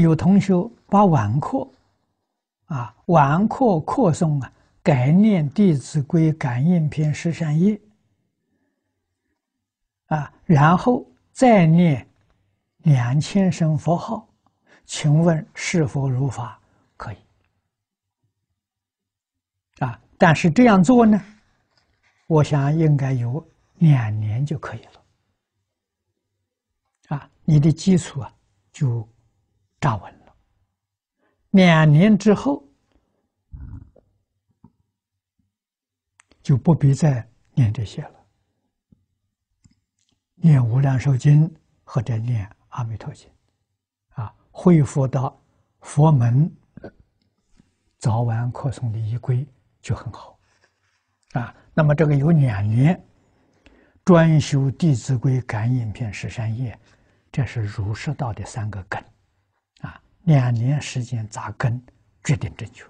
[0.00, 0.54] 有同学
[0.86, 1.68] 把晚课
[2.66, 7.80] 啊，晚课课诵啊，改念《弟子规》感应篇十三页
[10.06, 12.06] 啊，然后再念
[12.78, 14.28] 两千声佛号，
[14.86, 16.58] 请问是否如法？
[16.96, 17.16] 可以
[19.78, 21.22] 啊，但是这样做呢，
[22.26, 23.46] 我想应该有
[23.76, 24.92] 两年就可以了
[27.16, 28.34] 啊，你的基础啊
[28.72, 29.08] 就
[29.80, 30.34] 站稳了。
[31.50, 32.66] 两年之后
[36.42, 38.26] 就不必再念这些了，
[40.34, 41.48] 念《无量寿经》
[41.84, 43.28] 或者念《阿弥陀经》，
[44.22, 45.38] 啊，恢复到
[45.80, 46.54] 佛门
[47.98, 49.46] 早晚课诵的仪规
[49.80, 50.38] 就很好，
[51.32, 53.04] 啊，那么这个有两年
[54.04, 56.78] 专修《弟子规》感应篇十三页，
[57.32, 59.02] 这是儒释道的三个根。
[60.28, 61.80] 两年时间扎根，
[62.22, 62.84] 决定正确。